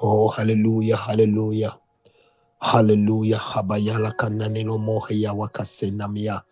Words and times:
Oh, 0.00 0.32
Alléluia, 0.36 0.96
Alléluia. 0.96 1.80
Hallelujah. 2.60 3.38
Habayala 3.38 4.12
kananelo 4.12 4.78
moheya 4.78 5.32
wakasenamia. 5.32 6.42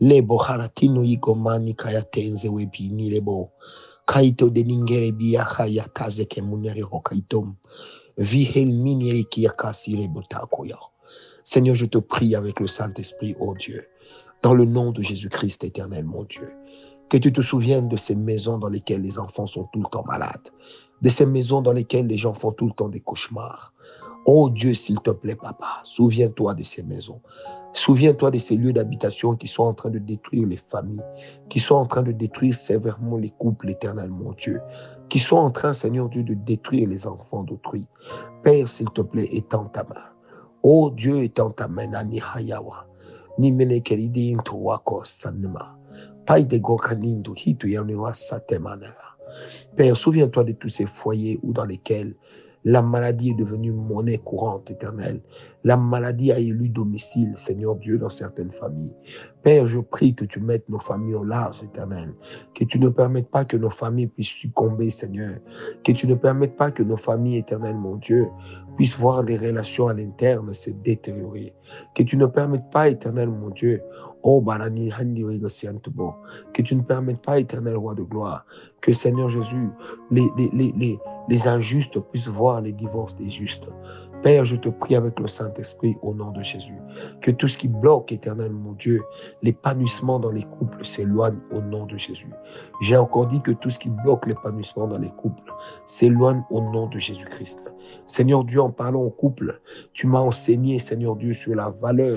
Lebo 0.00 0.38
haratino 0.38 1.04
igomani 1.04 1.74
kaya 1.74 2.02
tenze 2.02 2.48
webini 2.48 3.10
lebo. 3.10 3.52
Kaito 4.06 4.50
de 4.50 4.64
ningere 4.64 5.12
biya 5.12 5.44
haya 5.44 5.88
taze 5.94 6.24
ke 6.24 6.42
munere 6.42 6.82
hokaitom. 6.82 7.56
Vihel 8.18 8.72
minere 8.72 9.24
kiyakasi 9.24 9.96
lebo 9.96 10.22
takoya. 10.22 10.78
Seigneur, 11.44 11.76
je 11.76 11.86
te 11.86 11.98
prie 11.98 12.36
avec 12.36 12.60
le 12.60 12.66
Saint-Esprit, 12.66 13.36
ô 13.38 13.54
Dieu, 13.54 13.86
dans 14.42 14.54
le 14.54 14.64
nom 14.64 14.92
de 14.92 15.02
Jésus-Christ 15.02 15.64
éternel, 15.64 16.04
mon 16.04 16.24
Dieu, 16.24 16.50
que 17.08 17.16
tu 17.16 17.32
te 17.32 17.40
souviennes 17.40 17.88
de 17.88 17.96
ces 17.96 18.14
maisons 18.14 18.58
dans 18.58 18.68
lesquelles 18.68 19.02
les 19.02 19.18
enfants 19.18 19.46
sont 19.46 19.64
tout 19.72 19.80
le 19.80 19.88
temps 19.90 20.04
malades, 20.06 20.48
de 21.02 21.08
ces 21.08 21.26
maisons 21.26 21.62
dans 21.62 21.72
lesquelles 21.72 22.06
les 22.06 22.16
gens 22.16 22.34
font 22.34 22.52
tout 22.52 22.66
le 22.66 22.72
temps 22.72 22.88
des 22.88 23.00
cauchemars. 23.00 23.72
Oh 24.26 24.48
Dieu, 24.48 24.72
s'il 24.72 25.00
te 25.00 25.10
plaît, 25.10 25.36
papa, 25.36 25.82
souviens-toi 25.84 26.54
de 26.54 26.62
ces 26.62 26.82
maisons. 26.82 27.20
Souviens-toi 27.74 28.30
de 28.30 28.38
ces 28.38 28.56
lieux 28.56 28.72
d'habitation 28.72 29.36
qui 29.36 29.46
sont 29.48 29.64
en 29.64 29.74
train 29.74 29.90
de 29.90 29.98
détruire 29.98 30.46
les 30.46 30.56
familles, 30.56 31.02
qui 31.50 31.60
sont 31.60 31.74
en 31.74 31.84
train 31.86 32.02
de 32.02 32.12
détruire 32.12 32.54
sévèrement 32.54 33.18
les 33.18 33.30
couples 33.30 33.68
éternels, 33.68 34.10
mon 34.10 34.32
Dieu, 34.32 34.62
qui 35.10 35.18
sont 35.18 35.36
en 35.36 35.50
train, 35.50 35.74
Seigneur 35.74 36.08
Dieu, 36.08 36.22
de 36.22 36.34
détruire 36.34 36.88
les 36.88 37.06
enfants 37.06 37.42
d'autrui. 37.42 37.86
Père, 38.42 38.66
s'il 38.66 38.88
te 38.90 39.02
plaît, 39.02 39.28
étends 39.30 39.66
ta 39.66 39.84
main. 39.84 40.00
Oh 40.62 40.90
Dieu, 40.90 41.22
étends 41.22 41.50
ta 41.50 41.68
main, 41.68 41.88
Nani 41.88 42.20
Hayawa. 42.20 42.86
Ni 43.38 43.52
mene 43.52 43.80
keridi 43.80 44.30
into 44.30 44.56
wako 44.56 45.04
sanema. 45.04 45.76
Père, 49.76 49.96
souviens-toi 49.96 50.44
de 50.44 50.52
tous 50.52 50.68
ces 50.68 50.86
foyers 50.86 51.38
où 51.42 51.52
dans 51.52 51.64
lesquels 51.64 52.14
la 52.66 52.80
maladie 52.80 53.30
est 53.30 53.34
devenue 53.34 53.72
monnaie 53.72 54.16
courante 54.16 54.70
éternelle. 54.70 55.20
La 55.64 55.76
maladie 55.76 56.32
a 56.32 56.38
élu 56.38 56.70
domicile, 56.70 57.32
Seigneur 57.36 57.76
Dieu, 57.76 57.98
dans 57.98 58.08
certaines 58.08 58.52
familles. 58.52 58.94
Père, 59.42 59.66
je 59.66 59.80
prie 59.80 60.14
que 60.14 60.24
tu 60.24 60.40
mettes 60.40 60.66
nos 60.70 60.78
familles 60.78 61.14
au 61.14 61.24
large, 61.24 61.62
éternel. 61.62 62.14
Que 62.54 62.64
tu 62.64 62.78
ne 62.78 62.88
permettes 62.88 63.28
pas 63.28 63.44
que 63.44 63.58
nos 63.58 63.68
familles 63.68 64.06
puissent 64.06 64.28
succomber, 64.28 64.88
Seigneur. 64.88 65.34
Que 65.84 65.92
tu 65.92 66.06
ne 66.06 66.14
permettes 66.14 66.56
pas 66.56 66.70
que 66.70 66.82
nos 66.82 66.96
familles, 66.96 67.36
éternelles, 67.36 67.76
mon 67.76 67.96
Dieu, 67.96 68.28
puissent 68.76 68.96
voir 68.96 69.22
les 69.22 69.36
relations 69.36 69.88
à 69.88 69.92
l'interne 69.92 70.54
se 70.54 70.70
détériorer. 70.70 71.54
Que 71.94 72.02
tu 72.02 72.16
ne 72.16 72.26
permettes 72.26 72.70
pas, 72.70 72.88
éternel, 72.88 73.28
mon 73.28 73.50
Dieu, 73.50 73.82
Oh, 74.26 74.40
Barani 74.40 74.90
Handi 74.90 75.22
Siantubo, 75.50 76.14
que 76.54 76.62
tu 76.62 76.74
ne 76.74 76.80
permettes 76.80 77.20
pas, 77.20 77.38
éternel 77.38 77.76
roi 77.76 77.94
de 77.94 78.02
gloire, 78.02 78.46
que 78.80 78.90
Seigneur 78.90 79.28
Jésus, 79.28 79.68
les, 80.10 80.26
les, 80.38 80.50
les, 80.54 80.98
les, 81.28 81.46
injustes 81.46 82.00
puissent 82.10 82.28
voir 82.28 82.62
les 82.62 82.72
divorces 82.72 83.14
des 83.16 83.28
justes. 83.28 83.68
Père, 84.22 84.46
je 84.46 84.56
te 84.56 84.70
prie 84.70 84.96
avec 84.96 85.20
le 85.20 85.26
Saint-Esprit 85.26 85.98
au 86.00 86.14
nom 86.14 86.30
de 86.30 86.40
Jésus, 86.40 86.78
que 87.20 87.30
tout 87.30 87.48
ce 87.48 87.58
qui 87.58 87.68
bloque, 87.68 88.12
éternel 88.12 88.52
mon 88.52 88.72
Dieu, 88.72 89.02
l'épanouissement 89.42 90.18
dans 90.18 90.30
les 90.30 90.44
couples 90.44 90.82
s'éloigne 90.82 91.36
au 91.52 91.60
nom 91.60 91.84
de 91.84 91.98
Jésus. 91.98 92.30
J'ai 92.80 92.96
encore 92.96 93.26
dit 93.26 93.42
que 93.42 93.50
tout 93.50 93.68
ce 93.68 93.78
qui 93.78 93.90
bloque 93.90 94.26
l'épanouissement 94.26 94.86
dans 94.86 94.96
les 94.96 95.10
couples 95.10 95.52
s'éloigne 95.84 96.42
au 96.48 96.62
nom 96.62 96.86
de 96.86 96.98
Jésus-Christ. 96.98 97.64
Seigneur 98.06 98.44
Dieu, 98.44 98.62
en 98.62 98.70
parlant 98.70 99.02
au 99.02 99.10
couple, 99.10 99.60
tu 99.92 100.06
m'as 100.06 100.20
enseigné, 100.20 100.78
Seigneur 100.78 101.16
Dieu, 101.16 101.34
sur 101.34 101.54
la 101.54 101.68
valeur 101.68 102.16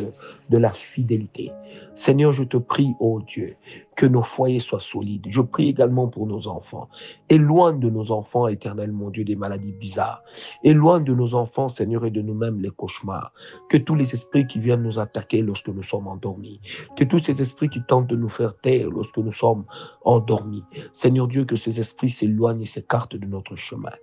de 0.50 0.58
la 0.58 0.72
fidélité. 0.72 1.52
Seigneur, 1.98 2.32
je 2.32 2.44
te 2.44 2.58
prie, 2.58 2.94
ô 3.00 3.22
Dieu, 3.22 3.56
que 3.96 4.06
nos 4.06 4.22
foyers 4.22 4.60
soient 4.60 4.80
solides. 4.80 5.26
Je 5.28 5.42
prie 5.42 5.70
également 5.70 6.08
pour 6.08 6.28
nos 6.28 6.48
enfants. 6.48 6.90
Éloigne 7.30 7.80
de 7.80 7.90
nos 7.90 8.12
enfants, 8.12 8.48
éternel 8.48 8.92
mon 8.92 9.10
Dieu, 9.10 9.24
des 9.24 9.36
maladies 9.36 9.74
bizarres. 9.74 10.22
Éloigne 10.64 11.04
de 11.04 11.16
nos 11.16 11.34
enfants, 11.34 11.70
Seigneur, 11.70 12.06
et 12.06 12.12
de 12.12 12.22
nous-mêmes 12.22 12.62
les 12.62 12.70
cauchemars. 12.70 13.34
Que 13.68 13.78
tous 13.78 13.96
les 13.96 14.14
esprits 14.14 14.46
qui 14.46 14.60
viennent 14.60 14.84
nous 14.84 15.00
attaquer 15.00 15.42
lorsque 15.42 15.70
nous 15.70 15.82
sommes 15.82 16.08
endormis, 16.08 16.62
que 16.96 17.04
tous 17.04 17.18
ces 17.18 17.42
esprits 17.42 17.68
qui 17.68 17.82
tentent 17.88 18.06
de 18.06 18.16
nous 18.16 18.30
faire 18.30 18.56
taire 18.62 18.92
lorsque 18.92 19.18
nous 19.18 19.34
sommes 19.34 19.66
endormis, 20.06 20.64
Seigneur 20.92 21.28
Dieu, 21.28 21.46
que 21.46 21.56
ces 21.56 21.80
esprits 21.80 22.12
s'éloignent 22.12 22.62
et 22.62 22.66
s'écartent 22.66 23.16
de 23.16 23.26
notre 23.26 23.56
chemin. 23.56 23.94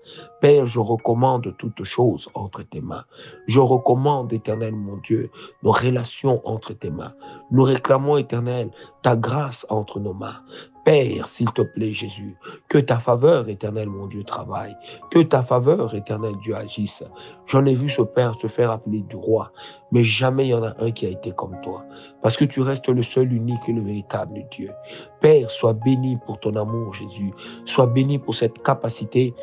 Père, 0.40 0.66
je 0.66 0.80
recommande 0.80 1.54
toutes 1.58 1.84
choses 1.84 2.28
entre 2.34 2.64
tes 2.64 2.80
mains. 2.80 3.04
Je 3.46 3.60
recommande, 3.60 4.32
éternel 4.32 4.74
mon 4.74 4.96
Dieu, 4.96 5.30
nos 5.62 5.70
relations 5.70 6.42
entre 6.44 6.72
tes 6.72 6.90
mains. 6.90 7.14
Réclamons, 7.84 8.16
éternel, 8.16 8.70
ta 9.02 9.14
grâce 9.14 9.66
entre 9.68 10.00
nos 10.00 10.14
mains. 10.14 10.40
Père, 10.86 11.26
s'il 11.26 11.50
te 11.52 11.62
plaît, 11.62 11.92
Jésus, 11.92 12.36
que 12.68 12.78
ta 12.78 12.96
faveur, 12.96 13.48
éternel, 13.48 13.88
mon 13.88 14.06
Dieu, 14.06 14.22
travaille. 14.24 14.74
Que 15.10 15.20
ta 15.20 15.42
faveur, 15.42 15.94
éternel 15.94 16.34
Dieu, 16.42 16.56
agisse. 16.56 17.02
J'en 17.46 17.64
ai 17.66 17.74
vu 17.74 17.90
ce 17.90 18.02
Père 18.02 18.34
se 18.40 18.46
faire 18.46 18.70
appeler 18.70 19.00
du 19.00 19.16
roi, 19.16 19.50
mais 19.92 20.02
jamais 20.02 20.46
il 20.46 20.50
y 20.50 20.54
en 20.54 20.62
a 20.62 20.74
un 20.78 20.90
qui 20.90 21.06
a 21.06 21.10
été 21.10 21.32
comme 21.32 21.58
toi. 21.62 21.84
Parce 22.22 22.36
que 22.36 22.44
tu 22.44 22.60
restes 22.60 22.88
le 22.88 23.02
seul, 23.02 23.32
unique 23.32 23.68
et 23.68 23.72
le 23.72 23.82
véritable 23.82 24.44
Dieu. 24.50 24.70
Père, 25.20 25.50
sois 25.50 25.74
béni 25.74 26.18
pour 26.26 26.40
ton 26.40 26.56
amour, 26.56 26.94
Jésus. 26.94 27.32
Sois 27.66 27.86
béni 27.86 28.18
pour 28.18 28.34
cette 28.34 28.62
capacité 28.62 29.34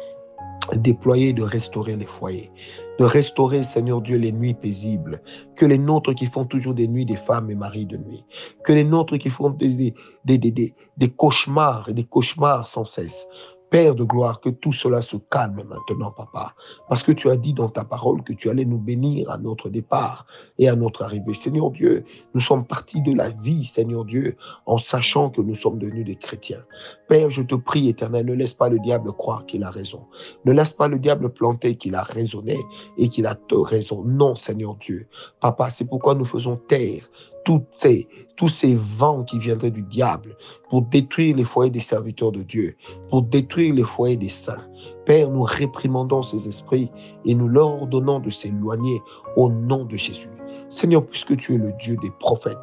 déployée 0.75 1.34
de 1.34 1.44
restaurer 1.44 1.96
les 1.96 2.06
foyers 2.06 2.52
de 3.00 3.06
restaurer, 3.06 3.63
Seigneur 3.63 4.02
Dieu, 4.02 4.18
les 4.18 4.31
nuits 4.31 4.53
paisibles. 4.53 5.22
Que 5.56 5.66
les 5.66 5.78
nôtres 5.78 6.13
qui 6.13 6.25
font 6.25 6.46
toujours 6.46 6.74
des 6.74 6.88
nuits 6.88 7.06
des 7.06 7.16
femmes 7.16 7.50
et 7.50 7.56
maris 7.56 7.85
de 7.85 7.97
nuit. 7.97 8.24
Que 8.63 8.74
les 8.74 8.84
nôtres 8.84 9.18
qui 9.18 9.29
font 9.29 9.50
des, 9.50 9.94
des, 10.25 10.38
des, 10.38 10.74
des 10.97 11.09
cauchemars 11.09 11.90
et 11.90 11.94
des 11.94 12.03
cauchemars 12.03 12.68
sans 12.68 12.85
cesse. 12.85 13.28
Père 13.72 13.96
de 13.96 14.04
gloire, 14.04 14.42
que 14.42 14.50
tout 14.50 14.74
cela 14.74 15.02
se 15.02 15.16
calme 15.16 15.64
maintenant, 15.64 16.12
papa. 16.12 16.54
Parce 16.90 17.04
que 17.04 17.14
tu 17.14 17.30
as 17.30 17.38
dit 17.38 17.54
dans 17.54 17.70
ta 17.70 17.86
parole 17.86 18.22
que 18.22 18.34
tu 18.34 18.50
allais 18.50 18.66
nous 18.66 18.78
bénir 18.78 19.32
à 19.32 19.38
notre 19.38 19.70
départ 19.70 20.26
et 20.59 20.68
à 20.68 20.76
notre 20.76 21.04
arrivée. 21.04 21.34
Seigneur 21.34 21.72
Dieu, 21.72 22.04
nous 22.34 22.42
sommes 22.42 22.66
partis 22.66 23.02
de 23.02 23.16
la 23.16 23.30
vie, 23.30 23.64
Seigneur 23.64 24.04
Dieu, 24.04 24.36
en 24.66 24.78
sachant 24.78 25.30
que 25.30 25.40
nous 25.40 25.56
sommes 25.56 25.80
devenus 25.80 26.04
des 26.04 26.18
chrétiens. 26.18 26.66
Père, 27.08 27.30
je 27.30 27.44
te 27.44 27.56
prie, 27.56 27.88
éternel, 27.88 28.26
ne 28.26 28.34
laisse 28.34 28.54
pas 28.54 28.68
le 28.68 28.78
diable 28.80 29.14
croire 29.14 29.46
qu'il 29.46 29.64
a 29.64 29.72
raison. 29.72 30.06
Ne 30.44 30.52
laisse 30.52 30.74
pas 30.74 30.90
le 30.90 31.00
diable 31.00 31.30
planter 31.30 31.78
qu'il 31.78 31.96
a 31.96 32.03
raisonné 32.03 32.59
et 32.98 33.08
qu'il 33.08 33.26
a 33.26 33.38
raison. 33.50 34.03
Non, 34.03 34.36
Seigneur 34.36 34.76
Dieu. 34.76 35.08
Papa, 35.40 35.70
c'est 35.70 35.86
pourquoi 35.86 36.14
nous 36.14 36.26
faisons 36.26 36.58
taire 36.58 37.09
tous 37.46 38.47
ces 38.47 38.75
vents 38.97 39.24
qui 39.24 39.40
viendraient 39.40 39.72
du 39.72 39.84
diable 39.84 40.35
pour 40.69 40.84
détruire 40.84 41.35
les 41.35 41.44
foyers 41.44 41.72
des 41.72 41.79
serviteurs 41.79 42.31
de 42.31 42.44
Dieu, 42.44 42.75
pour 43.09 43.24
détruire 43.24 43.74
les 43.75 43.84
foyers 43.84 44.18
des 44.18 44.29
saints. 44.29 44.66
Père, 45.06 45.29
nous 45.29 45.44
réprimandons 45.44 46.24
ces 46.24 46.47
esprits 46.47 46.90
et 47.25 47.34
nous 47.34 47.47
leur 47.47 47.81
ordonnons 47.81 48.19
de 48.19 48.29
s'éloigner 48.29 49.02
au 49.35 49.52
nom 49.52 49.85
de 49.85 49.97
Jésus. 49.97 50.29
Seigneur, 50.69 51.06
puisque 51.06 51.35
tu 51.38 51.56
es 51.56 51.57
le 51.57 51.74
Dieu 51.81 51.97
des 52.02 52.12
prophètes, 52.19 52.57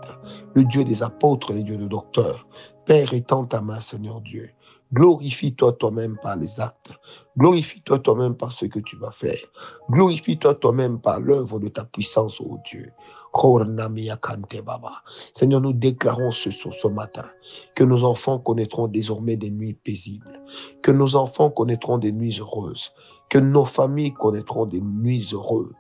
le 0.54 0.64
Dieu 0.64 0.84
des 0.84 1.02
apôtres, 1.02 1.52
le 1.52 1.62
Dieu 1.62 1.76
des 1.76 1.88
docteurs, 1.88 2.46
Père, 2.86 3.12
étends 3.12 3.44
ta 3.44 3.60
main, 3.60 3.80
Seigneur 3.80 4.22
Dieu. 4.22 4.48
Glorifie-toi 4.93 5.75
toi-même 5.75 6.16
par 6.22 6.37
les 6.37 6.60
actes. 6.60 6.93
Glorifie-toi 7.37 7.99
toi-même 7.99 8.34
par 8.34 8.53
ce 8.53 8.66
que 8.66 8.78
tu 8.81 8.97
vas 8.97 9.12
faire. 9.12 9.38
Glorifie-toi 9.91 10.54
toi-même 10.54 11.00
par 11.00 11.21
l'œuvre 11.21 11.59
de 11.60 11.69
ta 11.69 11.84
puissance, 11.84 12.41
ô 12.41 12.59
Dieu. 12.65 12.91
Seigneur, 15.34 15.60
nous 15.60 15.72
déclarons 15.75 16.32
ce, 16.32 16.50
ce 16.50 16.88
matin 16.88 17.26
que 17.75 17.84
nos 17.84 18.03
enfants 18.04 18.38
connaîtront 18.38 18.88
désormais 18.88 19.37
des 19.37 19.50
nuits 19.50 19.75
paisibles, 19.75 20.41
que 20.82 20.91
nos 20.91 21.15
enfants 21.15 21.50
connaîtront 21.50 21.99
des 21.99 22.10
nuits 22.10 22.38
heureuses, 22.41 22.91
que 23.28 23.38
nos 23.38 23.66
familles 23.66 24.15
connaîtront 24.15 24.65
des 24.65 24.81
nuits 24.81 25.28
heureuses. 25.32 25.75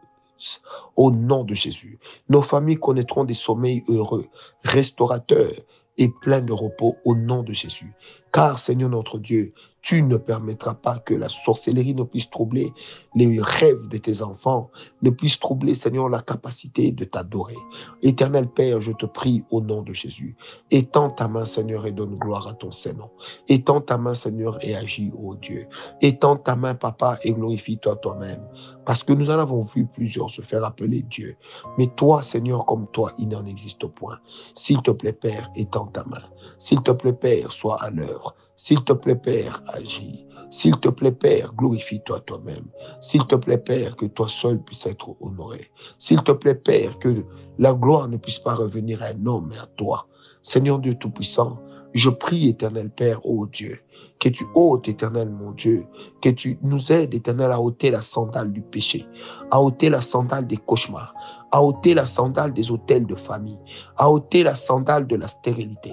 Au 0.94 1.10
nom 1.10 1.42
de 1.42 1.54
Jésus, 1.54 1.98
nos 2.28 2.42
familles 2.42 2.76
connaîtront 2.76 3.24
des 3.24 3.34
sommeils 3.34 3.82
heureux, 3.88 4.26
restaurateurs 4.62 5.50
et 5.96 6.08
pleins 6.08 6.40
de 6.40 6.52
repos 6.52 6.96
au 7.04 7.16
nom 7.16 7.42
de 7.42 7.52
Jésus. 7.52 7.92
Car 8.38 8.56
Seigneur 8.60 8.88
notre 8.88 9.18
Dieu, 9.18 9.52
tu 9.82 10.00
ne 10.00 10.16
permettras 10.16 10.74
pas 10.74 10.98
que 10.98 11.12
la 11.12 11.28
sorcellerie 11.28 11.96
ne 11.96 12.04
puisse 12.04 12.30
troubler 12.30 12.72
les 13.16 13.40
rêves 13.40 13.88
de 13.88 13.98
tes 13.98 14.22
enfants, 14.22 14.70
ne 15.02 15.10
puisse 15.10 15.40
troubler, 15.40 15.74
Seigneur, 15.74 16.08
la 16.08 16.20
capacité 16.20 16.92
de 16.92 17.04
t'adorer. 17.04 17.56
Éternel 18.02 18.46
Père, 18.46 18.80
je 18.80 18.92
te 18.92 19.06
prie 19.06 19.42
au 19.50 19.60
nom 19.60 19.82
de 19.82 19.92
Jésus. 19.92 20.36
Étends 20.70 21.10
ta 21.10 21.26
main, 21.26 21.44
Seigneur, 21.44 21.84
et 21.84 21.90
donne 21.90 22.16
gloire 22.16 22.46
à 22.46 22.54
ton 22.54 22.70
Saint-Nom. 22.70 23.10
Étends 23.48 23.80
ta 23.80 23.98
main, 23.98 24.14
Seigneur, 24.14 24.64
et 24.64 24.76
agis, 24.76 25.10
ô 25.20 25.34
Dieu. 25.34 25.66
Étends 26.00 26.36
ta 26.36 26.54
main, 26.54 26.76
Papa, 26.76 27.18
et 27.24 27.32
glorifie-toi 27.32 27.96
toi-même. 27.96 28.46
Parce 28.84 29.02
que 29.02 29.12
nous 29.12 29.30
en 29.30 29.38
avons 29.38 29.62
vu 29.62 29.84
plusieurs 29.86 30.30
se 30.30 30.42
faire 30.42 30.64
appeler 30.64 31.02
Dieu. 31.02 31.36
Mais 31.76 31.88
toi, 31.96 32.22
Seigneur, 32.22 32.66
comme 32.66 32.86
toi, 32.92 33.10
il 33.18 33.30
n'en 33.30 33.44
existe 33.46 33.84
point. 33.86 34.18
S'il 34.54 34.80
te 34.82 34.92
plaît, 34.92 35.12
Père, 35.12 35.50
étends 35.56 35.88
ta 35.88 36.04
main. 36.04 36.22
S'il 36.58 36.82
te 36.82 36.90
plaît, 36.90 37.12
Père, 37.12 37.52
sois 37.52 37.76
à 37.82 37.90
l'heure. 37.90 38.34
S'il 38.56 38.82
te 38.84 38.92
plaît, 38.92 39.16
Père, 39.16 39.62
agis. 39.68 40.26
S'il 40.50 40.76
te 40.76 40.88
plaît, 40.88 41.12
Père, 41.12 41.52
glorifie-toi 41.54 42.20
toi-même. 42.20 42.66
S'il 43.00 43.26
te 43.26 43.36
plaît, 43.36 43.58
Père, 43.58 43.96
que 43.96 44.06
toi 44.06 44.28
seul 44.28 44.62
puisses 44.62 44.86
être 44.86 45.14
honoré. 45.20 45.70
S'il 45.98 46.22
te 46.22 46.32
plaît, 46.32 46.54
Père, 46.54 46.98
que 46.98 47.24
la 47.58 47.74
gloire 47.74 48.08
ne 48.08 48.16
puisse 48.16 48.38
pas 48.38 48.54
revenir 48.54 49.02
à 49.02 49.06
un 49.06 49.26
homme, 49.26 49.48
mais 49.50 49.58
à 49.58 49.66
toi. 49.76 50.06
Seigneur 50.42 50.78
Dieu 50.78 50.94
Tout-Puissant, 50.94 51.58
je 51.94 52.10
prie, 52.10 52.48
éternel 52.48 52.90
Père, 52.90 53.24
ô 53.26 53.46
Dieu, 53.46 53.80
que 54.18 54.28
tu 54.28 54.46
ôtes, 54.54 54.88
éternel 54.88 55.30
mon 55.30 55.52
Dieu, 55.52 55.86
que 56.22 56.28
tu 56.28 56.58
nous 56.62 56.92
aides, 56.92 57.14
éternel, 57.14 57.50
à 57.50 57.60
ôter 57.60 57.90
la 57.90 58.02
sandale 58.02 58.52
du 58.52 58.60
péché, 58.60 59.06
à 59.50 59.60
ôter 59.60 59.90
la 59.90 60.00
sandale 60.00 60.46
des 60.46 60.56
cauchemars, 60.56 61.14
à 61.50 61.62
ôter 61.62 61.94
la 61.94 62.06
sandale 62.06 62.52
des 62.52 62.70
hôtels 62.70 63.06
de 63.06 63.14
famille, 63.14 63.58
à 63.96 64.10
ôter 64.10 64.42
la 64.42 64.54
sandale 64.54 65.06
de 65.06 65.16
la 65.16 65.28
stérilité, 65.28 65.92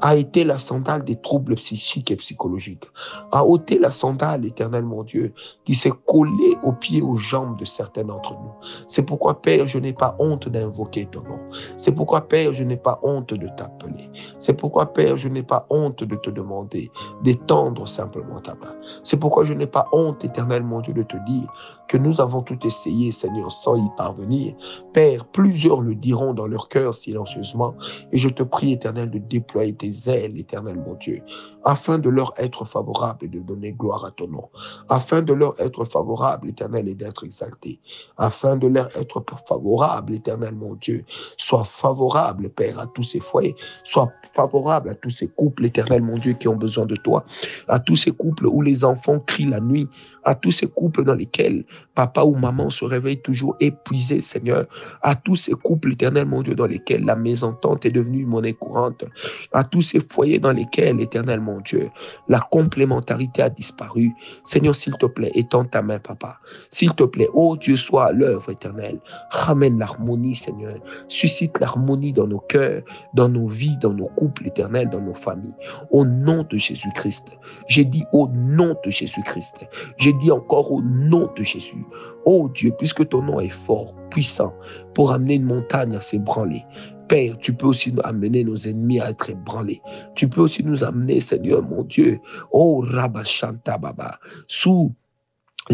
à 0.00 0.16
ôter 0.16 0.44
la 0.44 0.58
sandale 0.58 1.04
des 1.04 1.16
troubles 1.16 1.54
psychiques 1.56 2.10
et 2.10 2.16
psychologiques, 2.16 2.86
à 3.32 3.44
ôter 3.44 3.78
la 3.78 3.90
sandale, 3.90 4.44
éternel 4.44 4.84
mon 4.84 5.02
Dieu, 5.04 5.32
qui 5.64 5.74
s'est 5.74 5.92
collée 6.06 6.56
aux 6.62 6.72
pieds, 6.72 7.02
aux 7.02 7.16
jambes 7.16 7.58
de 7.58 7.64
certains 7.64 8.04
d'entre 8.04 8.32
nous. 8.32 8.52
C'est 8.88 9.02
pourquoi, 9.02 9.40
Père, 9.40 9.66
je 9.68 9.78
n'ai 9.78 9.92
pas 9.92 10.16
honte 10.18 10.48
d'invoquer 10.48 11.06
ton 11.06 11.22
nom. 11.22 11.38
C'est 11.76 11.92
pourquoi, 11.92 12.22
Père, 12.22 12.52
je 12.52 12.64
n'ai 12.64 12.76
pas 12.76 13.00
honte 13.02 13.32
de 13.32 13.48
t'appeler. 13.56 14.10
C'est 14.38 14.54
pourquoi, 14.54 14.92
Père, 14.92 15.16
je 15.16 15.28
n'ai 15.28 15.42
pas 15.42 15.66
honte 15.70 16.02
de 16.04 16.16
te 16.16 16.30
demander 16.30 16.90
d'étendre 17.22 17.86
simplement 17.88 18.40
ta 18.40 18.54
main. 18.54 18.74
C'est 19.02 19.16
pourquoi 19.16 19.44
je 19.44 19.52
n'ai 19.52 19.66
pas 19.66 19.88
honte, 19.92 20.24
éternel 20.24 20.62
mon 20.62 20.80
Dieu, 20.80 20.94
de 20.94 21.02
te 21.02 21.16
dire 21.26 21.52
que 21.88 21.96
nous 21.96 22.20
avons 22.20 22.42
tout 22.42 22.58
essayé, 22.66 23.12
Seigneur, 23.12 23.50
sans 23.52 23.76
y 23.76 23.88
parvenir. 23.96 24.54
Père, 24.96 25.26
plusieurs 25.26 25.82
le 25.82 25.94
diront 25.94 26.32
dans 26.32 26.46
leur 26.46 26.70
cœur 26.70 26.94
silencieusement, 26.94 27.74
et 28.12 28.16
je 28.16 28.30
te 28.30 28.42
prie, 28.42 28.72
éternel, 28.72 29.10
de 29.10 29.18
déployer 29.18 29.74
tes 29.74 29.92
ailes, 30.06 30.38
éternel 30.38 30.76
mon 30.76 30.94
Dieu, 30.94 31.20
afin 31.66 31.98
de 31.98 32.08
leur 32.08 32.32
être 32.38 32.64
favorable 32.64 33.26
et 33.26 33.28
de 33.28 33.40
donner 33.40 33.72
gloire 33.72 34.06
à 34.06 34.10
ton 34.10 34.26
nom, 34.26 34.48
afin 34.88 35.20
de 35.20 35.34
leur 35.34 35.60
être 35.60 35.84
favorable, 35.84 36.48
éternel, 36.48 36.88
et 36.88 36.94
d'être 36.94 37.24
exalté, 37.24 37.78
afin 38.16 38.56
de 38.56 38.68
leur 38.68 38.86
être 38.96 39.22
favorable, 39.46 40.14
éternel 40.14 40.54
mon 40.54 40.76
Dieu, 40.76 41.04
sois 41.36 41.64
favorable, 41.64 42.48
Père, 42.48 42.78
à 42.78 42.86
tous 42.86 43.02
ces 43.02 43.20
foyers, 43.20 43.54
sois 43.84 44.10
favorable 44.32 44.88
à 44.88 44.94
tous 44.94 45.10
ces 45.10 45.28
couples, 45.28 45.66
éternel 45.66 46.00
mon 46.00 46.16
Dieu, 46.16 46.32
qui 46.32 46.48
ont 46.48 46.56
besoin 46.56 46.86
de 46.86 46.96
toi, 46.96 47.26
à 47.68 47.78
tous 47.80 47.96
ces 47.96 48.12
couples 48.12 48.46
où 48.46 48.62
les 48.62 48.82
enfants 48.82 49.18
crient 49.18 49.50
la 49.50 49.60
nuit, 49.60 49.88
à 50.24 50.34
tous 50.34 50.52
ces 50.52 50.68
couples 50.68 51.04
dans 51.04 51.14
lesquels 51.14 51.66
papa 51.94 52.22
ou 52.24 52.34
maman 52.34 52.70
se 52.70 52.86
réveille 52.86 53.20
toujours 53.20 53.56
épuisé, 53.60 54.22
Seigneur, 54.22 54.64
à 55.02 55.14
tous 55.14 55.36
ces 55.36 55.52
couples 55.52 55.92
éternels, 55.92 56.26
mon 56.26 56.42
Dieu, 56.42 56.54
dans 56.54 56.66
lesquels 56.66 57.04
la 57.04 57.16
mésentente 57.16 57.84
est 57.86 57.90
devenue 57.90 58.24
monnaie 58.26 58.54
courante, 58.54 59.04
à 59.52 59.64
tous 59.64 59.82
ces 59.82 60.00
foyers 60.00 60.38
dans 60.38 60.52
lesquels, 60.52 61.00
éternel, 61.00 61.40
mon 61.40 61.60
Dieu, 61.60 61.90
la 62.28 62.40
complémentarité 62.40 63.42
a 63.42 63.50
disparu. 63.50 64.12
Seigneur, 64.44 64.74
s'il 64.74 64.94
te 64.94 65.06
plaît, 65.06 65.30
étends 65.34 65.64
ta 65.64 65.82
main, 65.82 65.98
papa. 65.98 66.38
S'il 66.70 66.92
te 66.94 67.04
plaît, 67.04 67.28
oh 67.34 67.56
Dieu, 67.56 67.76
sois 67.76 68.06
à 68.06 68.12
l'œuvre 68.12 68.50
éternelle. 68.50 68.98
Ramène 69.30 69.78
l'harmonie, 69.78 70.34
Seigneur. 70.34 70.78
Suscite 71.08 71.58
l'harmonie 71.60 72.12
dans 72.12 72.26
nos 72.26 72.40
cœurs, 72.40 72.82
dans 73.14 73.28
nos 73.28 73.48
vies, 73.48 73.76
dans 73.80 73.92
nos 73.92 74.08
couples 74.08 74.46
éternels, 74.46 74.90
dans 74.90 75.00
nos 75.00 75.14
familles. 75.14 75.54
Au 75.90 76.04
nom 76.04 76.46
de 76.48 76.56
Jésus-Christ. 76.56 77.24
J'ai 77.68 77.84
dit 77.84 78.04
au 78.12 78.28
nom 78.28 78.76
de 78.84 78.90
Jésus-Christ. 78.90 79.66
J'ai 79.98 80.12
dit 80.14 80.30
encore 80.30 80.70
au 80.72 80.82
nom 80.82 81.30
de 81.36 81.42
Jésus. 81.42 81.84
Oh 82.24 82.48
Dieu, 82.54 82.72
puisque 82.76 83.08
ton 83.08 83.22
nom 83.22 83.40
est 83.40 83.50
fort, 83.50 83.94
puissant, 84.10 84.52
pour 84.94 85.12
amener 85.12 85.34
une 85.34 85.44
montagne 85.44 85.94
à 85.94 86.00
s'ébranler. 86.00 86.64
Père, 87.08 87.38
tu 87.38 87.52
peux 87.52 87.66
aussi 87.66 87.94
amener 88.02 88.44
nos 88.44 88.56
ennemis 88.56 89.00
à 89.00 89.10
être 89.10 89.30
ébranlés. 89.30 89.80
Tu 90.14 90.28
peux 90.28 90.40
aussi 90.40 90.64
nous 90.64 90.82
amener, 90.82 91.20
Seigneur 91.20 91.62
mon 91.62 91.84
Dieu, 91.84 92.18
oh 92.50 92.84
Rabashanta 92.84 93.78
Baba, 93.78 94.18
sous 94.48 94.92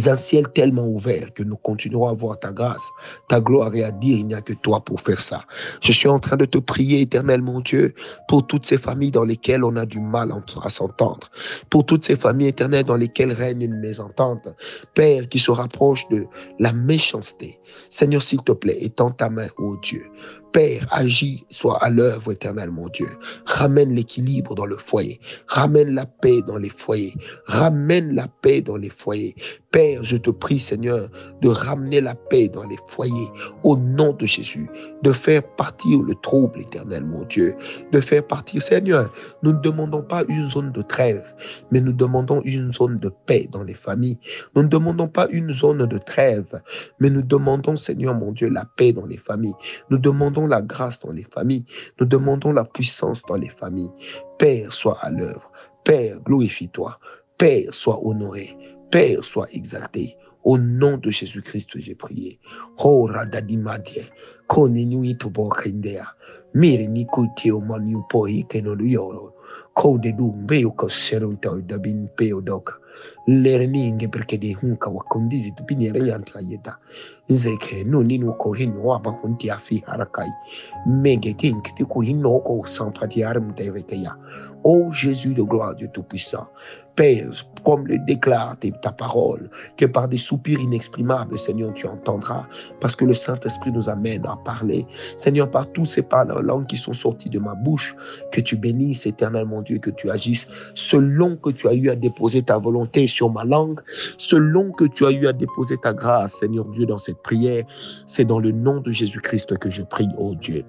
un 0.07 0.17
ciel 0.17 0.47
tellement 0.55 0.87
ouvert 0.87 1.33
que 1.35 1.43
nous 1.43 1.57
continuerons 1.57 2.09
à 2.09 2.13
voir 2.15 2.39
ta 2.39 2.53
grâce, 2.53 2.89
ta 3.29 3.41
gloire 3.41 3.75
et 3.75 3.85
à 3.85 3.91
dire 3.91 4.19
il 4.19 4.27
n'y 4.27 4.35
a 4.35 4.41
que 4.41 4.55
toi 4.55 4.81
pour 4.81 5.01
faire 5.01 5.21
ça. 5.21 5.45
Je 5.83 5.93
suis 5.93 6.09
en 6.09 6.19
train 6.19 6.37
de 6.37 6.45
te 6.45 6.59
prier, 6.59 7.03
éternel 7.03 7.43
mon 7.43 7.61
Dieu, 7.61 7.95
pour 8.29 8.47
toutes 8.47 8.67
ces 8.67 8.79
familles 8.79 9.11
dans 9.11 9.25
lesquelles 9.25 9.65
on 9.65 9.77
a 9.77 9.87
du 9.87 10.01
mal 10.01 10.33
à 10.63 10.69
s'entendre, 10.71 11.31
pour 11.71 11.87
toutes 11.87 12.05
ces 12.05 12.17
familles 12.17 12.49
éternelles 12.49 12.85
dans 12.85 12.97
lesquelles 12.97 13.33
règne 13.33 13.63
une 13.63 13.79
mésentente. 13.79 14.49
Père, 14.95 15.29
qui 15.29 15.39
se 15.39 15.51
rapproche 15.51 16.07
de 16.09 16.27
la 16.59 16.73
méchanceté. 16.73 17.61
Seigneur, 17.91 18.23
s'il 18.23 18.43
te 18.43 18.53
plaît, 18.53 18.79
étends 18.81 19.11
ta 19.11 19.31
main, 19.31 19.47
ô 19.59 19.77
Dieu. 19.83 20.05
Père, 20.53 20.87
agis, 20.91 21.47
sois 21.51 21.83
à 21.83 21.89
l'œuvre 21.89 22.33
éternelle, 22.33 22.71
mon 22.71 22.89
Dieu. 22.89 23.07
Ramène 23.47 23.95
l'équilibre 23.95 24.55
dans 24.55 24.67
le 24.67 24.77
foyer. 24.77 25.19
Ramène 25.49 25.95
la 25.95 26.05
paix 26.05 26.43
dans 26.43 26.59
les 26.59 26.69
foyers. 26.69 27.15
Ramène 27.47 28.15
la 28.15 28.29
paix 28.29 28.61
dans 28.61 28.77
les 28.77 28.91
foyers. 28.91 29.35
Père, 29.71 30.05
je 30.05 30.19
te 30.19 30.29
prie, 30.29 30.59
Seigneur, 30.59 31.09
de 31.41 31.49
ramener 31.49 32.03
la 32.03 32.15
paix 32.15 32.49
dans 32.49 32.67
les 32.69 32.77
foyers 32.87 33.29
au 33.65 33.79
nom 33.79 34.13
de 34.13 34.27
Jésus, 34.27 34.69
de 35.03 35.13
faire 35.13 35.43
partir 35.43 36.03
le 36.03 36.15
trouble 36.17 36.61
éternel, 36.61 37.05
mon 37.05 37.25
Dieu, 37.25 37.57
de 37.91 38.01
faire 38.01 38.27
partir, 38.27 38.61
Seigneur, 38.61 39.11
nous 39.43 39.55
ne 39.55 39.61
demandons 39.61 40.03
pas 40.03 40.25
une 40.29 40.51
zone 40.51 40.73
de 40.73 40.83
trêve, 40.83 41.25
mais 41.71 41.81
nous 41.81 41.95
demandons 41.95 42.43
une 42.45 42.75
zone 42.75 42.99
de 42.99 43.11
paix 43.25 43.49
dans 43.51 43.65
les 43.65 43.73
familles. 43.75 44.19
Nous 44.55 44.63
ne 44.63 44.69
demandons 44.69 45.09
pas 45.09 45.27
une 45.31 45.55
zone 45.55 45.87
de 45.87 45.99
trêve, 45.99 46.61
mais 47.01 47.09
nous 47.09 47.23
demandons, 47.23 47.75
Seigneur, 47.75 48.15
mon 48.15 48.33
Dieu, 48.33 48.51
la 48.51 48.67
paix 48.77 48.93
dans 48.93 49.07
les 49.07 49.17
familles. 49.17 49.55
Nous 49.89 49.97
demandons 49.97 50.42
la 50.47 50.63
grâce 50.63 51.01
dans 51.01 51.13
les 51.13 51.25
familles. 51.25 51.65
Nous 52.01 52.07
demandons 52.07 52.53
la 52.53 52.65
puissance 52.65 53.23
dans 53.29 53.37
les 53.37 53.49
familles. 53.49 53.91
Père, 54.39 54.73
sois 54.73 54.99
à 55.01 55.11
l'œuvre. 55.11 55.51
Père, 55.85 56.21
glorifie-toi. 56.21 56.99
Père, 57.39 57.75
sois 57.75 58.01
honoré. 58.07 58.57
Père, 58.91 59.25
sois 59.25 59.47
exalté. 59.53 60.17
Au 60.45 60.59
nom 60.59 60.97
de 60.97 61.11
Jésus-Christ, 61.11 61.79
j'ai 61.79 61.95
prié. 61.95 62.41
Oh, 62.79 63.09
radadimadie, 69.43 69.75
koninu 69.75 70.13
itubokendea, 70.13 70.13
mire 70.13 70.13
ni 70.13 70.13
kuti 70.13 70.13
o 70.13 70.13
mani 70.13 70.13
upoi 70.13 70.13
kenolu 70.13 70.13
yoro, 70.13 70.13
kode 70.13 70.13
du 70.13 70.33
mbeo 70.33 70.71
ko 70.71 70.89
serunta 70.89 71.67
da 71.67 71.79
bin 71.79 72.09
peo 72.17 72.41
doka, 72.41 72.73
lere 73.27 73.67
ninge 73.67 74.09
perché 74.09 74.39
di 74.39 74.53
hunka 74.55 74.91
wa 74.91 75.03
kondisi 75.09 75.53
tu 75.57 75.65
pinere 75.65 76.01
yanti 76.01 76.33
ayeta, 76.37 76.79
nzeke 77.29 77.85
no 77.87 78.03
ninu 78.03 78.35
ko 78.39 78.53
hinu 78.53 78.85
wa 78.85 78.99
ba 78.99 79.11
hunti 79.11 79.51
afi 79.51 79.83
harakai, 79.87 80.31
mege 80.87 81.35
kink 81.37 81.75
ti 81.77 81.85
ku 81.85 82.01
hinu 82.03 82.41
ko 82.45 82.63
sampati 82.65 83.25
aram 83.25 83.55
devekeya. 83.55 84.17
Oh 84.65 84.93
Jésus 84.93 85.35
de 85.35 85.43
gloire, 85.43 85.75
Dieu 85.75 85.89
Tout-Puissant, 85.93 86.47
Père, 86.95 87.31
comme 87.65 87.87
le 87.87 87.99
déclare 88.07 88.57
ta 88.83 88.93
parole, 88.93 89.51
que 89.77 89.87
par 89.87 90.09
des 90.09 90.19
soupirs 90.19 90.61
inexprimables, 90.61 91.39
Seigneur, 91.39 91.73
tu 91.75 91.87
entendras, 91.87 92.47
parce 92.81 92.95
que 92.95 93.05
le 93.05 93.15
Saint-Esprit 93.15 93.73
nous 93.73 93.89
amène 93.89 94.25
à 94.27 94.37
parler. 94.45 94.87
Seigneur, 95.17 95.51
par 95.51 95.73
tous 95.73 95.87
ces 95.87 96.07
langues 96.43 96.67
qui 96.67 96.77
sont 96.77 96.93
sortis 96.93 97.31
de 97.31 97.39
ma 97.41 97.55
bouche, 97.55 97.97
que 98.31 98.41
tu 98.41 98.57
bénisses 98.57 99.07
éternellement 99.33 99.63
Dieu, 99.63 99.79
que 99.79 99.91
tu 99.91 100.11
agisses 100.11 100.47
selon 100.75 101.37
que 101.37 101.51
tu 101.51 101.69
as 101.69 101.75
eu 101.75 101.89
à 101.89 101.97
déposer 101.97 102.43
ta 102.43 102.59
volonté 102.59 103.07
sur 103.07 103.31
ma 103.31 103.45
langue, 103.45 103.81
selon 104.19 104.73
que 104.73 104.85
tu 104.85 105.07
as 105.07 105.11
eu 105.11 105.27
à 105.27 105.33
déposer 105.33 105.77
ta 105.79 105.93
grâce, 105.93 106.35
Seigneur 106.35 106.67
Dieu, 106.67 106.87
dans 106.87 106.99
cette 106.99 107.23
prière. 107.23 107.65
C'est 108.07 108.25
dans 108.25 108.39
le 108.39 108.53
nom 108.53 108.81
de 108.81 108.93
Jésus-Christ 108.93 109.59
que 109.59 109.71
je 109.71 109.83
prie, 109.83 110.09
oh 110.19 110.35
Dieu. 110.35 110.65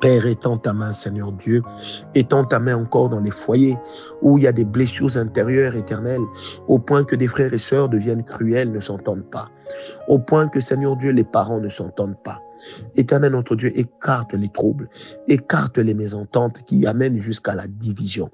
Père, 0.00 0.24
étends 0.24 0.56
ta 0.56 0.72
main, 0.72 0.92
Seigneur 0.92 1.32
Dieu. 1.32 1.62
Étends 2.14 2.44
ta 2.44 2.60
main 2.60 2.76
encore 2.76 3.08
dans 3.08 3.18
les 3.18 3.32
foyers 3.32 3.76
où 4.22 4.38
il 4.38 4.44
y 4.44 4.46
a 4.46 4.52
des 4.52 4.64
blessures 4.64 5.16
intérieures 5.16 5.74
éternelles, 5.74 6.22
au 6.68 6.78
point 6.78 7.02
que 7.02 7.16
des 7.16 7.26
frères 7.26 7.52
et 7.52 7.58
sœurs 7.58 7.88
deviennent 7.88 8.22
cruels, 8.22 8.70
ne 8.70 8.78
s'entendent 8.78 9.28
pas. 9.28 9.48
Au 10.06 10.20
point 10.20 10.46
que, 10.46 10.60
Seigneur 10.60 10.96
Dieu, 10.96 11.10
les 11.10 11.24
parents 11.24 11.58
ne 11.58 11.68
s'entendent 11.68 12.22
pas. 12.22 12.38
Éternel 12.96 13.32
notre 13.32 13.56
Dieu, 13.56 13.76
écarte 13.78 14.34
les 14.34 14.48
troubles, 14.48 14.88
écarte 15.28 15.78
les 15.78 15.94
mésententes 15.94 16.62
qui 16.64 16.86
amènent 16.86 17.20
jusqu'à 17.20 17.54
la 17.54 17.66
division. 17.66 18.30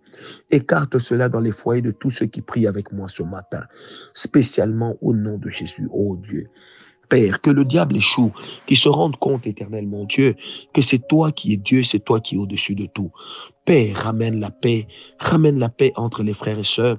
Écarte 0.51 0.99
cela 0.99 1.29
dans 1.29 1.41
les 1.41 1.53
foyers 1.53 1.83
de 1.83 1.91
tous 1.91 2.11
ceux 2.11 2.27
qui 2.27 2.43
prient 2.43 2.67
avec 2.67 2.93
moi 2.93 3.09
ce 3.09 3.23
matin, 3.23 3.63
spécialement 4.15 4.97
au 5.01 5.13
nom 5.13 5.39
de 5.39 5.49
Jésus, 5.49 5.89
oh 5.91 6.17
Dieu. 6.17 6.49
Père, 7.09 7.41
que 7.41 7.51
le 7.51 7.65
diable 7.65 7.97
échoue, 7.97 8.33
qu'il 8.67 8.77
se 8.77 8.89
rende 8.89 9.17
compte, 9.17 9.47
éternel 9.47 9.87
mon 9.87 10.05
Dieu, 10.05 10.35
que 10.75 10.83
c'est 10.83 11.07
toi 11.07 11.31
qui 11.31 11.53
es 11.53 11.57
Dieu, 11.57 11.85
c'est 11.85 12.01
toi 12.01 12.21
qui 12.21 12.35
es 12.35 12.39
au-dessus 12.39 12.75
de 12.75 12.87
tout. 12.87 13.13
Père, 13.67 13.97
ramène 13.97 14.39
la 14.39 14.51
paix, 14.51 14.87
ramène 15.19 15.59
la 15.59 15.69
paix 15.69 15.93
entre 15.97 16.23
les 16.23 16.35
frères 16.35 16.59
et 16.59 16.65
sœurs, 16.65 16.99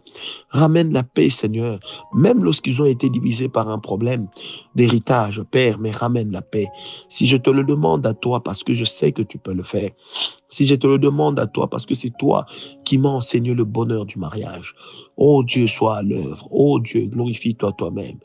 ramène 0.49 0.91
la 0.91 1.01
paix, 1.01 1.29
Seigneur, 1.29 1.79
même 2.13 2.43
lorsqu'ils 2.43 2.81
ont 2.81 2.85
été 2.85 3.09
divisés 3.09 3.47
par 3.47 3.69
un 3.69 3.79
problème 3.79 4.27
d'héritage, 4.75 5.41
Père, 5.49 5.79
mais 5.79 5.91
ramène 5.91 6.29
la 6.31 6.41
paix. 6.41 6.67
Si 7.07 7.25
je 7.25 7.37
te 7.37 7.49
le 7.49 7.63
demande 7.63 8.05
à 8.05 8.13
toi, 8.13 8.43
parce 8.43 8.63
que 8.63 8.73
je 8.73 8.83
sais 8.83 9.13
que 9.13 9.21
tu 9.21 9.37
peux 9.37 9.53
le 9.53 9.63
faire, 9.63 9.91
si 10.49 10.65
je 10.65 10.75
te 10.75 10.87
le 10.87 10.97
demande 10.97 11.39
à 11.39 11.47
toi, 11.47 11.69
parce 11.69 11.85
que 11.85 11.95
c'est 11.95 12.13
toi 12.19 12.45
qui 12.83 12.97
m'as 12.97 13.09
enseigné 13.09 13.53
le 13.53 13.63
bonheur 13.63 14.05
du 14.05 14.19
mariage. 14.19 14.75
Oh 15.17 15.43
Dieu, 15.43 15.67
sois 15.67 15.97
à 15.97 16.03
l'œuvre. 16.03 16.47
Oh 16.51 16.79
Dieu, 16.79 17.05
glorifie-toi 17.05 17.73
toi-même. 17.77 18.17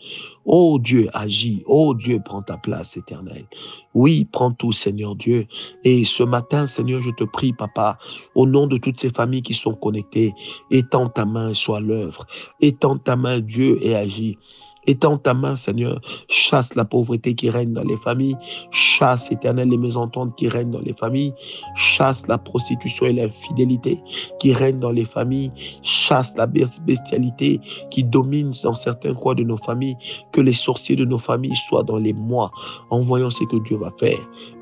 Oh 0.45 0.79
Dieu, 0.81 1.09
agis. 1.13 1.63
Oh 1.67 1.95
Dieu, 1.95 2.21
prends 2.25 2.43
ta 2.43 2.57
place 2.59 2.97
éternelle. 2.97 3.47
Oui, 3.95 4.27
prends 4.31 4.53
tout, 4.53 4.73
Seigneur 4.73 5.15
Dieu. 5.17 5.47
Et 5.85 6.05
ce 6.05 6.23
matin, 6.23 6.67
Seigneur, 6.67 7.03
je 7.03 7.11
te 7.11 7.25
prie, 7.25 7.53
Papa, 7.53 7.99
au 8.35 8.47
nom 8.47 8.67
de 8.67 8.79
toutes 8.79 8.99
ces 9.01 9.11
familles 9.11 9.43
qui 9.43 9.55
sont 9.55 9.75
connectées, 9.75 10.35
étends 10.71 11.09
ta 11.09 11.25
main 11.25 11.51
et 11.51 11.55
sois 11.55 11.81
l'œuvre. 11.81 12.27
Étends 12.61 12.99
ta 12.99 13.17
main, 13.17 13.41
Dieu, 13.41 13.79
et 13.83 13.95
agis. 13.95 14.39
Étends 14.87 15.19
ta 15.19 15.33
main, 15.33 15.55
Seigneur. 15.55 16.01
Chasse 16.29 16.75
la 16.75 16.85
pauvreté 16.85 17.35
qui 17.35 17.51
règne 17.51 17.73
dans 17.73 17.85
les 17.85 17.97
familles. 17.99 18.37
Chasse, 18.73 19.31
éternel, 19.31 19.69
les 19.69 19.77
mésententes 19.77 20.37
qui 20.37 20.49
règnent 20.49 20.73
dans 20.73 20.81
les 20.81 20.95
familles. 20.95 21.33
Chasse 21.77 22.27
la 22.27 22.39
prostitution 22.39 23.07
et 23.07 23.13
l'infidélité 23.13 24.01
qui 24.41 24.53
règnent 24.53 24.81
dans 24.81 24.91
les 24.91 25.05
familles. 25.05 25.51
Chasse 25.83 26.35
la 26.37 26.47
bestialité 26.47 27.61
qui 27.91 28.03
domine 28.03 28.53
dans 28.65 28.75
certains 28.75 29.15
coins 29.15 29.35
de 29.35 29.45
nos 29.45 29.57
familles. 29.59 29.97
Que 30.33 30.41
les 30.41 30.53
sorciers 30.53 30.97
de 30.97 31.05
nos 31.05 31.19
familles 31.19 31.57
soient 31.69 31.85
dans 31.85 31.99
les 31.99 32.13
mois 32.13 32.51
en 32.91 33.01
voyant 33.01 33.31
ce 33.31 33.45
que 33.45 33.63
Dieu 33.65 33.77
va 33.77 33.93
faire. 33.99 34.19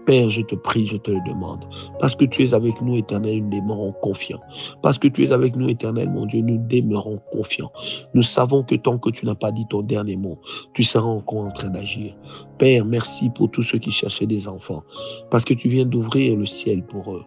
Père, 0.07 0.31
je 0.31 0.43
te 0.43 0.55
prie, 0.55 0.87
je 0.87 0.97
te 0.97 1.11
le 1.11 1.21
demande. 1.27 1.65
Parce 1.99 2.15
que 2.15 2.25
tu 2.25 2.45
es 2.45 2.55
avec 2.55 2.81
nous, 2.81 2.97
éternel, 2.97 3.43
nous 3.43 3.51
demeurons 3.51 3.93
confiants. 4.03 4.41
Parce 4.83 4.99
que 4.99 5.09
tu 5.09 5.25
es 5.25 5.33
avec 5.33 5.57
nous, 5.57 5.69
éternel, 5.69 6.09
mon 6.11 6.27
Dieu, 6.27 6.41
nous 6.41 6.59
demeurons 6.69 7.21
confiants. 7.33 7.71
Nous 8.15 8.23
savons 8.23 8.63
que 8.63 8.75
tant 8.75 8.99
que 8.99 9.11
tu 9.11 9.27
n'as 9.27 9.35
pas 9.35 9.53
dit 9.53 9.67
ton 9.69 9.83
dernier 9.83 10.17
mot, 10.17 10.39
tu 10.75 10.83
seras 10.83 11.07
encore 11.07 11.47
en 11.47 11.51
train 11.51 11.69
d'agir. 11.69 12.15
Père, 12.59 12.85
merci 12.85 13.31
pour 13.31 13.51
tous 13.51 13.63
ceux 13.63 13.79
qui 13.79 13.91
cherchaient 13.91 14.27
des 14.27 14.49
enfants. 14.49 14.83
Parce 15.31 15.45
que 15.45 15.55
tu 15.55 15.69
viens 15.69 15.87
d'ouvrir 15.87 16.37
le 16.37 16.47
ciel 16.47 16.83
pour 16.83 17.13
eux. 17.15 17.25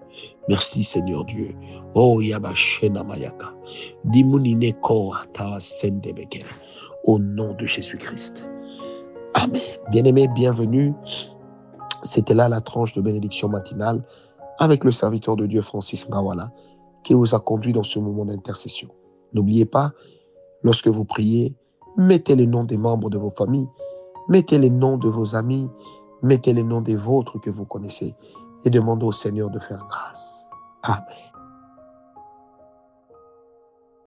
Merci, 0.50 0.84
Seigneur 0.84 1.24
Dieu. 1.26 1.56
Oh, 1.96 2.20
Yabashena 2.22 3.04
Mayaka. 3.04 3.54
Dimunine 4.06 4.74
Au 7.06 7.20
nom 7.20 7.54
de 7.54 7.66
Jésus-Christ. 7.66 8.46
Amen. 9.36 9.62
Bien-aimés, 9.92 10.28
bienvenue 10.36 10.94
c'était 12.04 12.34
là 12.34 12.50
la 12.50 12.62
tranche 12.62 12.94
de 12.94 13.02
bénédiction 13.02 13.50
matinale 13.50 14.04
avec 14.60 14.84
le 14.84 14.92
serviteur 14.92 15.36
de 15.36 15.46
Dieu 15.46 15.62
Francis 15.62 16.08
Ngawala 16.08 16.52
qui 17.04 17.14
vous 17.14 17.36
a 17.36 17.40
conduit 17.40 17.74
dans 17.74 17.84
ce 17.84 18.00
moment 18.00 18.26
d'intercession. 18.26 18.90
N'oubliez 19.34 19.66
pas, 19.66 19.92
lorsque 20.64 20.88
vous 20.88 21.06
priez, 21.06 21.56
mettez 21.98 22.36
les 22.36 22.48
noms 22.48 22.64
des 22.64 22.78
membres 22.78 23.10
de 23.10 23.18
vos 23.18 23.32
familles, 23.32 23.68
mettez 24.30 24.58
les 24.58 24.70
noms 24.70 24.98
de 24.98 25.10
vos 25.10 25.36
amis, 25.36 25.70
mettez 26.22 26.54
les 26.54 26.64
noms 26.64 26.82
des 26.82 26.96
vôtres 26.96 27.40
que 27.40 27.50
vous 27.50 27.66
connaissez 27.66 28.16
et 28.64 28.70
demandez 28.70 29.06
au 29.06 29.12
Seigneur 29.12 29.50
de 29.50 29.60
faire 29.60 29.86
grâce. 29.90 30.48
Amen. 30.84 31.33